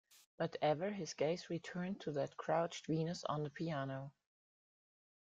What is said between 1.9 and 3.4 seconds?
to that Crouched Venus